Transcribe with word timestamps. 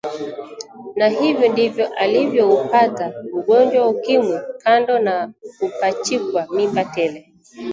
Na 0.97 1.07
hivyo 1.07 1.49
ndivyo 1.51 1.95
alivyoupata 1.97 3.13
ugonjwa 3.33 3.81
wa 3.81 3.89
ukimwi 3.89 4.39
kando 4.63 4.99
na 4.99 5.31
kupachikwa 5.59 6.47
mimba 6.51 6.85
tele 6.85 7.33